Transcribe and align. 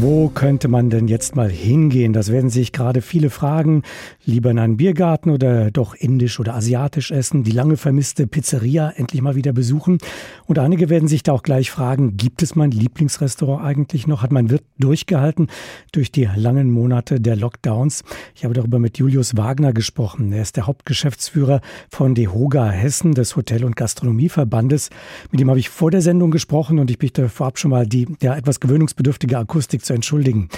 Wo 0.00 0.28
könnte 0.28 0.68
man 0.68 0.90
denn 0.90 1.08
jetzt 1.08 1.34
mal 1.34 1.50
hingehen? 1.50 2.12
Das 2.12 2.30
werden 2.30 2.50
sich 2.50 2.70
gerade 2.70 3.02
viele 3.02 3.30
fragen. 3.30 3.82
Lieber 4.24 4.52
in 4.52 4.60
einen 4.60 4.76
Biergarten 4.76 5.28
oder 5.28 5.72
doch 5.72 5.92
indisch 5.96 6.38
oder 6.38 6.54
asiatisch 6.54 7.10
essen, 7.10 7.42
die 7.42 7.50
lange 7.50 7.76
vermisste 7.76 8.28
Pizzeria 8.28 8.90
endlich 8.94 9.22
mal 9.22 9.34
wieder 9.34 9.52
besuchen. 9.52 9.98
Und 10.46 10.60
einige 10.60 10.88
werden 10.88 11.08
sich 11.08 11.24
da 11.24 11.32
auch 11.32 11.42
gleich 11.42 11.72
fragen, 11.72 12.16
gibt 12.16 12.42
es 12.42 12.54
mein 12.54 12.70
Lieblingsrestaurant 12.70 13.64
eigentlich 13.64 14.06
noch? 14.06 14.22
Hat 14.22 14.30
mein 14.30 14.50
Wirt 14.50 14.62
durchgehalten 14.78 15.48
durch 15.90 16.12
die 16.12 16.28
langen 16.36 16.70
Monate 16.70 17.20
der 17.20 17.34
Lockdowns? 17.34 18.04
Ich 18.36 18.44
habe 18.44 18.54
darüber 18.54 18.78
mit 18.78 18.98
Julius 18.98 19.36
Wagner 19.36 19.72
gesprochen. 19.72 20.32
Er 20.32 20.42
ist 20.42 20.56
der 20.56 20.68
Hauptgeschäftsführer 20.68 21.60
von 21.90 22.14
DEHOGA 22.14 22.70
Hessen, 22.70 23.14
des 23.14 23.34
Hotel- 23.34 23.64
und 23.64 23.74
Gastronomieverbandes. 23.74 24.90
Mit 25.32 25.40
ihm 25.40 25.50
habe 25.50 25.58
ich 25.58 25.70
vor 25.70 25.90
der 25.90 26.02
Sendung 26.02 26.30
gesprochen 26.30 26.78
und 26.78 26.88
ich 26.88 26.98
bitte 26.98 27.28
vorab 27.28 27.58
schon 27.58 27.72
mal 27.72 27.84
die 27.84 28.06
ja, 28.22 28.36
etwas 28.36 28.60
gewöhnungsbedürftige 28.60 29.36
Akustik 29.36 29.87
zu 29.88 29.94
entschuldigen. 29.94 30.48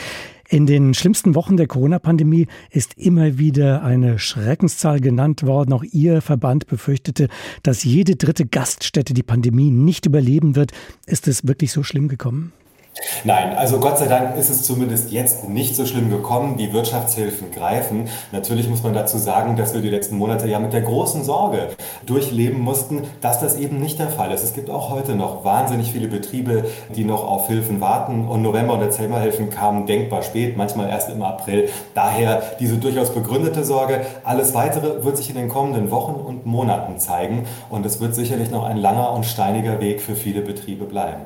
In 0.49 0.67
den 0.67 0.95
schlimmsten 0.95 1.37
Wochen 1.37 1.57
der 1.57 1.69
Corona-Pandemie 1.69 2.48
ist 2.70 2.98
immer 2.98 3.39
wieder 3.39 3.84
eine 3.84 4.19
Schreckenszahl 4.19 5.01
genannt 5.01 5.45
worden. 5.45 5.73
Auch 5.73 5.84
Ihr 5.84 6.20
Verband 6.20 6.66
befürchtete, 6.66 7.29
dass 7.62 7.84
jede 7.84 8.16
dritte 8.16 8.47
Gaststätte 8.47 9.15
die 9.15 9.23
Pandemie 9.23 9.70
nicht 9.70 10.06
überleben 10.06 10.56
wird. 10.56 10.73
Ist 11.06 11.29
es 11.29 11.47
wirklich 11.47 11.70
so 11.70 11.84
schlimm 11.84 12.09
gekommen? 12.09 12.53
Nein, 13.23 13.57
also 13.57 13.79
Gott 13.79 13.99
sei 13.99 14.07
Dank 14.07 14.37
ist 14.37 14.51
es 14.51 14.62
zumindest 14.62 15.12
jetzt 15.12 15.48
nicht 15.48 15.77
so 15.77 15.87
schlimm 15.87 16.11
gekommen. 16.11 16.57
Die 16.57 16.73
Wirtschaftshilfen 16.73 17.51
greifen. 17.53 18.09
Natürlich 18.33 18.69
muss 18.69 18.83
man 18.83 18.95
dazu 18.95 19.17
sagen, 19.17 19.57
dass 19.57 19.75
wir 19.75 19.81
die 19.81 19.91
letzten 19.91 20.17
Monate 20.17 20.48
ja 20.48 20.59
mit 20.59 20.73
der 20.73 20.81
großen 20.81 21.23
Sorge 21.23 21.69
durchleben 22.05 22.61
mussten, 22.61 23.03
dass 23.21 23.41
das 23.41 23.57
eben 23.57 23.79
nicht 23.79 23.98
der 23.98 24.09
Fall 24.09 24.33
ist. 24.33 24.43
Es 24.43 24.55
gibt 24.55 24.71
auch 24.71 24.91
heute 24.91 25.15
noch 25.15 25.45
wahnsinnig 25.45 25.93
viele 25.93 26.09
Betriebe, 26.09 26.65
die 26.97 27.05
noch 27.05 27.25
auf 27.25 27.47
Hilfen 27.47 27.81
warten. 27.81 28.27
Und 28.27 28.43
November- 28.43 28.75
und 28.75 28.81
Dezemberhilfen 28.81 29.51
kamen 29.51 29.87
denkbar 29.87 30.23
spät, 30.23 30.57
manchmal 30.57 30.89
erst 30.89 31.11
im 31.11 31.23
April. 31.23 31.69
Daher 31.95 32.43
diese 32.59 32.79
durchaus 32.79 33.15
begründete 33.15 33.64
Sorge. 33.64 34.01
Alles 34.25 34.55
Weitere 34.55 35.05
wird 35.05 35.17
sich 35.17 35.31
in 35.31 35.36
den 35.36 35.48
kommenden 35.48 35.91
Wochen 35.91 36.14
und 36.14 36.45
Monaten 36.45 36.98
zeigen. 36.98 37.47
Und 37.69 37.86
es 37.86 38.01
wird 38.01 38.14
sicherlich 38.14 38.51
noch 38.51 38.64
ein 38.64 38.79
langer 38.79 39.12
und 39.12 39.27
steiniger 39.27 39.81
Weg 39.81 40.01
für 40.01 40.17
viele 40.17 40.41
Betriebe 40.41 40.86
bleiben. 40.86 41.20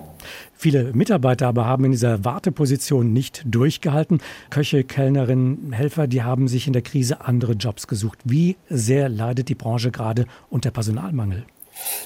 Viele 0.57 0.93
Mitarbeiter 0.95 1.49
aber 1.49 1.64
haben 1.65 1.85
in 1.85 1.91
dieser 1.91 2.25
Warteposition 2.25 3.13
nicht 3.13 3.43
durchgehalten. 3.47 4.19
Köche, 4.51 4.85
Kellnerinnen, 4.85 5.73
Helfer, 5.73 6.07
die 6.07 6.23
haben 6.23 6.47
sich 6.47 6.67
in 6.67 6.73
der 6.73 6.83
Krise 6.83 7.23
andere 7.23 7.55
Jobs 7.55 7.87
gesucht. 7.89 8.19
Wie 8.25 8.57
sehr 8.69 9.09
leidet 9.09 9.49
die 9.49 9.55
Branche 9.55 9.91
gerade 9.91 10.27
unter 10.51 10.71
Personalmangel? 10.71 11.45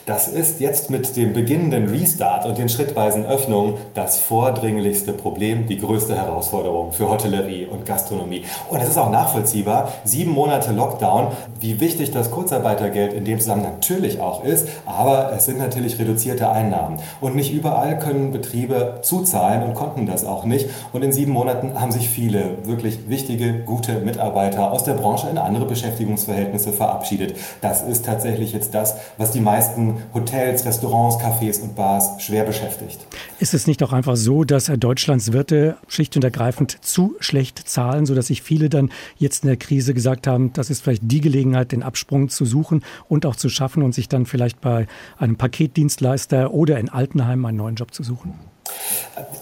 Das 0.08 0.26
ist 0.26 0.58
jetzt 0.58 0.88
mit 0.88 1.16
dem 1.16 1.34
beginnenden 1.34 1.88
Restart 1.88 2.46
und 2.46 2.56
den 2.56 2.70
schrittweisen 2.70 3.26
Öffnungen 3.26 3.74
das 3.92 4.18
vordringlichste 4.18 5.12
Problem, 5.12 5.66
die 5.66 5.76
größte 5.76 6.16
Herausforderung 6.16 6.92
für 6.92 7.10
Hotellerie 7.10 7.66
und 7.66 7.84
Gastronomie. 7.84 8.44
Und 8.70 8.80
es 8.80 8.88
ist 8.88 8.96
auch 8.96 9.10
nachvollziehbar, 9.10 9.92
sieben 10.04 10.30
Monate 10.30 10.72
Lockdown, 10.72 11.28
wie 11.60 11.78
wichtig 11.80 12.10
das 12.10 12.30
Kurzarbeitergeld 12.30 13.12
in 13.12 13.26
dem 13.26 13.38
Zusammenhang 13.38 13.74
natürlich 13.74 14.18
auch 14.18 14.44
ist, 14.44 14.66
aber 14.86 15.30
es 15.36 15.44
sind 15.44 15.58
natürlich 15.58 15.98
reduzierte 15.98 16.48
Einnahmen. 16.48 17.00
Und 17.20 17.36
nicht 17.36 17.52
überall 17.52 17.98
können 17.98 18.32
Betriebe 18.32 19.00
zuzahlen 19.02 19.62
und 19.62 19.74
konnten 19.74 20.06
das 20.06 20.24
auch 20.24 20.44
nicht. 20.44 20.70
Und 20.94 21.02
in 21.02 21.12
sieben 21.12 21.32
Monaten 21.32 21.78
haben 21.78 21.92
sich 21.92 22.08
viele 22.08 22.64
wirklich 22.64 23.10
wichtige, 23.10 23.58
gute 23.58 24.00
Mitarbeiter 24.00 24.72
aus 24.72 24.84
der 24.84 24.94
Branche 24.94 25.28
in 25.28 25.36
andere 25.36 25.66
Beschäftigungsverhältnisse 25.66 26.72
verabschiedet. 26.72 27.36
Das 27.60 27.82
ist 27.82 28.06
tatsächlich 28.06 28.54
jetzt 28.54 28.72
das, 28.72 28.94
was 29.18 29.32
die 29.32 29.40
meisten 29.40 29.57
meisten 29.58 29.96
Hotels, 30.14 30.64
Restaurants, 30.64 31.16
Cafés 31.16 31.60
und 31.60 31.74
Bars 31.74 32.22
schwer 32.22 32.44
beschäftigt. 32.44 33.04
Ist 33.40 33.54
es 33.54 33.66
nicht 33.66 33.82
auch 33.82 33.92
einfach 33.92 34.14
so, 34.14 34.44
dass 34.44 34.66
Deutschlands 34.66 35.32
Wirte 35.32 35.76
schlicht 35.88 36.14
und 36.14 36.22
ergreifend 36.22 36.84
zu 36.84 37.16
schlecht 37.18 37.68
zahlen, 37.68 38.06
sodass 38.06 38.28
sich 38.28 38.40
viele 38.40 38.68
dann 38.68 38.90
jetzt 39.16 39.42
in 39.42 39.48
der 39.48 39.56
Krise 39.56 39.94
gesagt 39.94 40.28
haben, 40.28 40.52
das 40.52 40.70
ist 40.70 40.82
vielleicht 40.82 41.02
die 41.06 41.20
Gelegenheit, 41.20 41.72
den 41.72 41.82
Absprung 41.82 42.28
zu 42.28 42.44
suchen 42.44 42.84
und 43.08 43.26
auch 43.26 43.34
zu 43.34 43.48
schaffen 43.48 43.82
und 43.82 43.96
sich 43.96 44.08
dann 44.08 44.26
vielleicht 44.26 44.60
bei 44.60 44.86
einem 45.18 45.34
Paketdienstleister 45.34 46.54
oder 46.54 46.78
in 46.78 46.88
Altenheim 46.88 47.44
einen 47.44 47.58
neuen 47.58 47.74
Job 47.74 47.92
zu 47.92 48.04
suchen? 48.04 48.34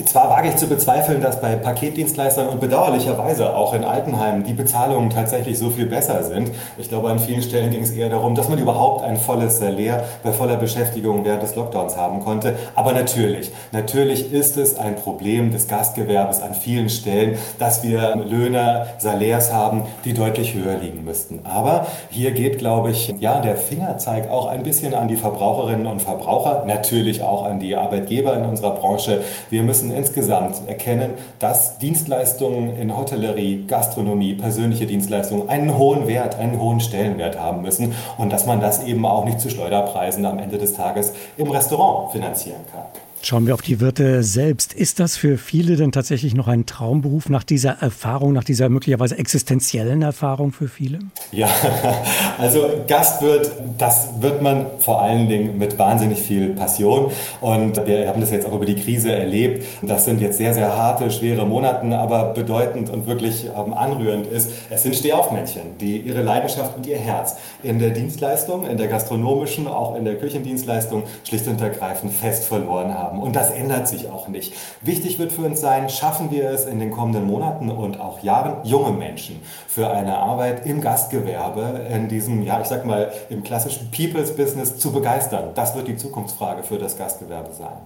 Zwar 0.05 0.31
wage 0.31 0.49
ich 0.49 0.57
zu 0.57 0.69
bezweifeln, 0.69 1.21
dass 1.21 1.41
bei 1.41 1.57
Paketdienstleistern 1.57 2.49
und 2.49 2.61
bedauerlicherweise 2.61 3.55
auch 3.55 3.75
in 3.75 3.85
Altenheimen 3.85 4.45
die 4.45 4.53
Bezahlungen 4.53 5.11
tatsächlich 5.11 5.59
so 5.59 5.71
viel 5.71 5.87
besser 5.87 6.23
sind. 6.23 6.51
Ich 6.79 6.89
glaube, 6.89 7.11
an 7.11 7.19
vielen 7.19 7.43
Stellen 7.43 7.71
ging 7.71 7.83
es 7.83 7.91
eher 7.91 8.09
darum, 8.09 8.35
dass 8.35 8.49
man 8.49 8.59
überhaupt 8.59 9.05
ein 9.05 9.17
volles 9.17 9.59
Salär 9.59 10.05
bei 10.23 10.33
voller 10.33 10.57
Beschäftigung 10.57 11.25
während 11.25 11.43
des 11.43 11.55
Lockdowns 11.57 11.97
haben 11.97 12.21
konnte. 12.21 12.55
Aber 12.75 12.93
natürlich, 12.93 13.51
natürlich 13.73 14.33
ist 14.33 14.57
es 14.57 14.79
ein 14.79 14.97
Problem 14.97 15.51
des 15.51 15.69
Gastgewerbes 15.69 16.41
an 16.43 16.55
vielen 16.55 16.89
Stellen, 16.89 17.39
dass 17.59 17.83
wir 17.83 18.17
Löhne, 18.17 18.87
Salärs 18.99 19.53
haben, 19.53 19.83
die 20.05 20.15
deutlich 20.15 20.55
höher 20.55 20.79
liegen 20.79 21.05
müssten. 21.05 21.41
Aber 21.45 21.87
hier 22.11 22.33
geht, 22.33 22.59
glaube 22.59 22.91
ich, 22.91 23.15
ja, 23.21 23.41
der 23.41 23.57
Fingerzeig 23.57 24.31
auch 24.31 24.47
ein 24.47 24.63
bisschen 24.63 24.95
an 24.95 25.09
die 25.09 25.17
Verbraucherinnen 25.17 25.87
und 25.87 26.03
Verbraucher, 26.03 26.65
natürlich 26.67 27.23
auch 27.23 27.45
an 27.45 27.61
die 27.61 27.77
Arbeitgeber 27.77 28.35
in 28.37 28.45
unserer 28.45 28.73
Branche. 28.73 29.23
Wir 29.51 29.63
müssen 29.63 29.91
insgesamt 29.91 30.67
erkennen, 30.67 31.11
dass 31.39 31.79
Dienstleistungen 31.79 32.77
in 32.77 32.97
Hotellerie, 32.97 33.65
Gastronomie, 33.67 34.35
persönliche 34.35 34.87
Dienstleistungen 34.87 35.49
einen 35.49 35.77
hohen 35.77 36.07
Wert, 36.07 36.39
einen 36.39 36.61
hohen 36.61 36.81
Stellenwert 36.81 37.39
haben 37.39 37.63
müssen 37.63 37.95
und 38.19 38.33
dass 38.33 38.47
man 38.47 38.61
das 38.61 38.85
eben 38.85 39.07
auch 39.07 39.25
nicht 39.25 39.41
zu 39.41 39.51
Schleuderpreisen 39.51 40.25
am 40.27 40.39
Ende 40.39 40.59
des 40.59 40.75
Tages 40.75 41.13
im 41.37 41.51
Restaurant 41.51 42.13
finanzieren 42.13 42.61
kann. 42.73 42.85
Schauen 43.23 43.47
wir 43.47 43.55
auf 43.55 43.63
die 43.63 43.81
Wirte 43.81 44.23
selbst. 44.23 44.73
Ist 44.73 45.01
das 45.01 45.17
für 45.17 45.37
viele 45.37 45.77
denn 45.77 45.91
tatsächlich 45.91 46.35
noch 46.35 46.47
ein 46.47 46.65
Traumberuf 46.65 47.29
nach 47.29 47.43
dieser 47.43 47.71
Erfahrung, 47.81 48.33
nach 48.33 48.45
dieser 48.45 48.69
möglicherweise 48.69 49.19
existenziellen 49.19 50.03
Erfahrung 50.03 50.53
für 50.53 50.69
viele? 50.69 51.01
Ja, 51.33 51.49
also 52.39 52.69
Gastwirt, 52.87 53.51
das 53.79 54.11
wird 54.21 54.43
man 54.43 54.67
vor 54.79 55.03
allen 55.03 55.29
Dingen 55.29 55.59
mit 55.59 55.79
wahnsinnig 55.79 56.21
viel 56.21 56.51
Passion. 56.51 57.11
Und 57.41 57.85
wir 57.87 58.07
haben 58.09 58.21
das 58.21 58.31
jetzt 58.31 58.47
auch 58.47 58.55
über 58.55 58.67
die 58.67 58.77
Krise 58.77 59.11
erlebt. 59.13 59.65
Das 59.83 60.05
sind 60.05 60.21
jetzt 60.21 60.39
sehr, 60.39 60.55
sehr 60.55 60.77
harte, 60.77 61.11
schwere 61.11 61.47
Monate, 61.47 61.99
aber 61.99 62.33
bedeutend 62.33 62.91
und 62.91 63.07
wirklich 63.07 63.47
ähm, 63.47 63.73
anrührend 63.75 64.27
ist, 64.27 64.53
es 64.71 64.83
sind 64.85 64.95
Stehaufmännchen, 64.95 65.79
die 65.81 65.99
ihre 65.99 66.23
Leidenschaft 66.23 66.77
und 66.77 66.87
ihr 66.87 66.99
Herz 66.99 67.37
in 67.63 67.79
der 67.79 67.91
Dienstleistung, 67.91 68.67
in 68.67 68.77
der 68.77 68.87
gastronomischen, 68.87 69.67
auch 69.67 69.97
in 69.97 70.05
der 70.05 70.17
Küchendienstleistung 70.17 71.03
schlicht 71.25 71.49
und 71.49 71.61
ergreifend 71.61 72.13
fest 72.13 72.45
verloren 72.45 72.95
haben 72.95 73.06
haben. 73.07 73.21
Und 73.21 73.37
das 73.37 73.51
ändert 73.51 73.89
sich 73.89 74.09
auch 74.09 74.29
nicht. 74.29 74.53
Wichtig 74.83 75.19
wird 75.19 75.33
für 75.33 75.43
uns 75.43 75.61
sein, 75.61 75.89
schaffen 75.89 76.31
wir 76.31 76.51
es 76.51 76.65
in 76.67 76.79
den 76.79 76.91
kommenden 76.91 77.27
Monaten 77.27 77.71
und 77.71 78.01
auch 78.01 78.23
Jahren, 78.23 78.65
junge 78.65 78.93
Menschen 78.93 79.41
für 79.69 79.91
eine 79.91 80.17
Arbeit 80.17 80.67
im 80.67 80.81
Gastgewerbe, 80.81 81.87
in 81.93 82.09
diesem, 82.09 82.43
ja, 82.43 82.61
ich 82.61 82.67
sag 82.67 82.85
mal, 82.85 83.13
im 83.31 83.43
klassischen 83.43 83.91
People's 83.91 84.35
Business 84.35 84.79
zu 84.79 84.93
begeistern. 84.93 85.51
Das 85.55 85.75
wird 85.75 85.89
die 85.89 85.97
Zukunftsfrage 85.97 86.63
für 86.63 86.79
das 86.79 86.97
Gastgewerbe 86.97 87.53
sein. 87.53 87.77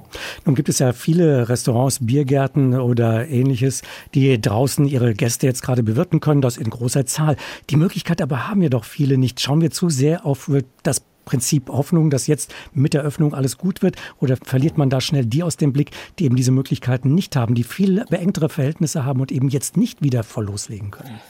Nun 0.45 0.55
gibt 0.55 0.69
es 0.69 0.79
ja 0.79 0.93
viele 0.93 1.49
Restaurants, 1.49 1.99
Biergärten 2.01 2.79
oder 2.79 3.29
ähnliches, 3.29 3.83
die 4.15 4.41
draußen 4.41 4.87
ihre 4.87 5.15
Gäste 5.15 5.47
jetzt 5.47 5.63
gerade 5.63 5.83
bewirten 5.83 6.21
können, 6.21 6.41
das 6.41 6.57
in 6.57 6.71
großer 6.71 7.07
Zahl. 7.07 7.37
Die 7.69 7.77
Möglichkeit 7.77 8.23
aber 8.23 8.49
haben 8.49 8.63
ja 8.63 8.69
doch 8.69 8.85
viele 8.85 9.19
nicht. 9.19 9.41
Schauen 9.41 9.61
wir 9.61 9.71
zu 9.71 9.91
sehr 9.91 10.25
auf 10.25 10.51
das 10.83 11.03
Prinzip 11.25 11.69
Hoffnung, 11.69 12.11
dass 12.11 12.27
jetzt 12.27 12.55
mit 12.73 12.95
der 12.95 13.03
Öffnung 13.03 13.35
alles 13.35 13.59
gut 13.59 13.83
wird? 13.83 13.97
Oder 14.19 14.37
verliert 14.37 14.79
man 14.79 14.91
da 14.91 15.01
schnell 15.01 15.27
die 15.27 15.43
aus 15.43 15.57
dem 15.57 15.73
Blick, 15.73 15.91
die 16.19 16.25
eben 16.25 16.37
diese 16.37 16.53
Möglichkeiten 16.53 17.15
nicht 17.15 17.37
haben, 17.37 17.55
die 17.55 17.65
viel 17.65 18.05
beengtere 18.11 18.49
Verhältnisse 18.49 19.05
haben 19.05 19.21
und 19.21 19.33
eben 19.33 19.49
jetzt 19.49 19.77
nicht 19.77 20.03
wieder 20.03 20.23
voll 20.23 20.47
loslegen 20.47 20.91
können? 20.91 21.21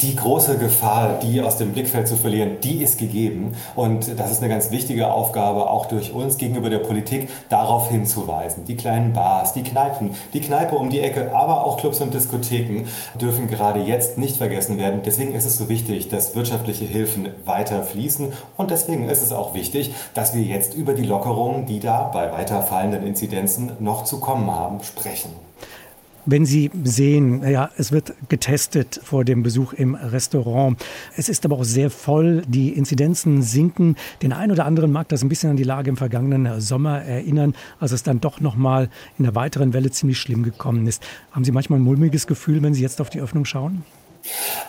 Die 0.00 0.14
große 0.14 0.56
Gefahr, 0.58 1.18
die 1.20 1.42
aus 1.42 1.56
dem 1.56 1.72
Blickfeld 1.72 2.06
zu 2.06 2.14
verlieren, 2.14 2.58
die 2.62 2.80
ist 2.80 2.96
gegeben. 2.96 3.56
Und 3.74 4.20
das 4.20 4.30
ist 4.30 4.38
eine 4.38 4.48
ganz 4.48 4.70
wichtige 4.70 5.10
Aufgabe, 5.10 5.68
auch 5.68 5.86
durch 5.86 6.12
uns 6.12 6.36
gegenüber 6.36 6.70
der 6.70 6.78
Politik, 6.78 7.28
darauf 7.48 7.90
hinzuweisen. 7.90 8.64
Die 8.66 8.76
kleinen 8.76 9.12
Bars, 9.12 9.52
die 9.52 9.64
Kneipen, 9.64 10.10
die 10.32 10.40
Kneipe 10.40 10.76
um 10.76 10.90
die 10.90 11.00
Ecke, 11.00 11.34
aber 11.34 11.64
auch 11.64 11.78
Clubs 11.78 12.00
und 12.00 12.14
Diskotheken 12.14 12.86
dürfen 13.20 13.48
gerade 13.48 13.80
jetzt 13.80 14.16
nicht 14.16 14.36
vergessen 14.36 14.78
werden. 14.78 15.00
Deswegen 15.04 15.34
ist 15.34 15.44
es 15.44 15.58
so 15.58 15.68
wichtig, 15.68 16.08
dass 16.08 16.36
wirtschaftliche 16.36 16.84
Hilfen 16.84 17.30
weiter 17.44 17.82
fließen. 17.82 18.32
Und 18.56 18.70
deswegen 18.70 19.08
ist 19.08 19.22
es 19.22 19.32
auch 19.32 19.54
wichtig, 19.54 19.92
dass 20.14 20.34
wir 20.34 20.42
jetzt 20.42 20.74
über 20.74 20.94
die 20.94 21.02
Lockerungen, 21.02 21.66
die 21.66 21.80
da 21.80 22.04
bei 22.04 22.30
weiter 22.30 22.62
fallenden 22.62 23.04
Inzidenzen 23.04 23.72
noch 23.80 24.04
zu 24.04 24.20
kommen 24.20 24.48
haben, 24.54 24.84
sprechen. 24.84 25.30
Wenn 26.26 26.46
Sie 26.46 26.70
sehen, 26.84 27.46
ja, 27.46 27.70
es 27.76 27.92
wird 27.92 28.14
getestet 28.30 28.98
vor 29.02 29.24
dem 29.24 29.42
Besuch 29.42 29.74
im 29.74 29.94
Restaurant. 29.94 30.82
Es 31.16 31.28
ist 31.28 31.44
aber 31.44 31.56
auch 31.56 31.64
sehr 31.64 31.90
voll. 31.90 32.42
Die 32.48 32.70
Inzidenzen 32.70 33.42
sinken. 33.42 33.96
Den 34.22 34.32
einen 34.32 34.52
oder 34.52 34.64
anderen 34.64 34.90
mag 34.90 35.08
das 35.08 35.22
ein 35.22 35.28
bisschen 35.28 35.50
an 35.50 35.56
die 35.56 35.64
Lage 35.64 35.90
im 35.90 35.98
vergangenen 35.98 36.62
Sommer 36.62 37.02
erinnern, 37.02 37.54
als 37.78 37.92
es 37.92 38.02
dann 38.02 38.20
doch 38.20 38.40
noch 38.40 38.56
mal 38.56 38.88
in 39.18 39.24
der 39.24 39.34
weiteren 39.34 39.74
Welle 39.74 39.90
ziemlich 39.90 40.18
schlimm 40.18 40.42
gekommen 40.44 40.86
ist. 40.86 41.02
Haben 41.32 41.44
Sie 41.44 41.52
manchmal 41.52 41.78
ein 41.78 41.82
mulmiges 41.82 42.26
Gefühl, 42.26 42.62
wenn 42.62 42.72
Sie 42.72 42.82
jetzt 42.82 43.02
auf 43.02 43.10
die 43.10 43.20
Öffnung 43.20 43.44
schauen? 43.44 43.82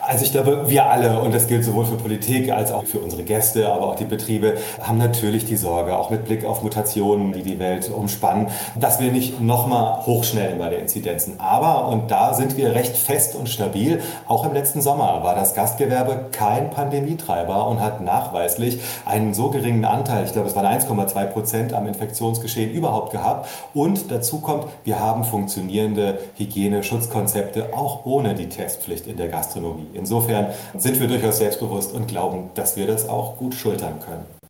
Also 0.07 0.23
ich 0.23 0.31
glaube, 0.31 0.69
wir 0.69 0.85
alle, 0.85 1.19
und 1.19 1.33
das 1.33 1.47
gilt 1.47 1.63
sowohl 1.63 1.85
für 1.85 1.95
Politik 1.95 2.51
als 2.51 2.71
auch 2.71 2.85
für 2.85 2.99
unsere 2.99 3.23
Gäste, 3.23 3.67
aber 3.69 3.87
auch 3.87 3.95
die 3.95 4.05
Betriebe, 4.05 4.57
haben 4.81 4.99
natürlich 4.99 5.45
die 5.45 5.55
Sorge, 5.55 5.97
auch 5.97 6.11
mit 6.11 6.25
Blick 6.25 6.45
auf 6.45 6.61
Mutationen, 6.61 7.33
die 7.33 7.41
die 7.41 7.57
Welt 7.57 7.89
umspannen, 7.89 8.47
dass 8.79 8.99
wir 8.99 9.11
nicht 9.11 9.41
nochmal 9.41 10.05
hochschnellen 10.05 10.59
bei 10.59 10.69
den 10.69 10.81
Inzidenzen. 10.81 11.39
Aber, 11.39 11.87
und 11.87 12.11
da 12.11 12.33
sind 12.33 12.55
wir 12.55 12.75
recht 12.75 12.95
fest 12.95 13.35
und 13.35 13.49
stabil, 13.49 14.01
auch 14.27 14.45
im 14.45 14.53
letzten 14.53 14.81
Sommer 14.81 15.23
war 15.23 15.33
das 15.33 15.55
Gastgewerbe 15.55 16.27
kein 16.31 16.69
Pandemietreiber 16.69 17.67
und 17.67 17.81
hat 17.81 18.01
nachweislich 18.01 18.79
einen 19.05 19.33
so 19.33 19.49
geringen 19.49 19.85
Anteil, 19.85 20.25
ich 20.25 20.33
glaube 20.33 20.49
es 20.49 20.55
waren 20.55 20.65
1,2 20.65 21.25
Prozent 21.25 21.73
am 21.73 21.87
Infektionsgeschehen 21.87 22.71
überhaupt 22.71 23.11
gehabt. 23.11 23.49
Und 23.73 24.11
dazu 24.11 24.39
kommt, 24.39 24.65
wir 24.83 24.99
haben 24.99 25.23
funktionierende 25.23 26.19
Hygiene-Schutzkonzepte 26.37 27.69
auch 27.73 28.05
ohne 28.05 28.35
die 28.35 28.49
Testpflicht 28.49 29.07
in 29.07 29.17
der 29.17 29.29
Gastronomie. 29.45 29.87
Insofern 29.93 30.47
sind 30.77 30.99
wir 30.99 31.07
durchaus 31.07 31.37
selbstbewusst 31.37 31.93
und 31.93 32.07
glauben, 32.07 32.49
dass 32.55 32.75
wir 32.75 32.87
das 32.87 33.07
auch 33.07 33.37
gut 33.37 33.53
schultern 33.53 33.99
können. 33.99 34.35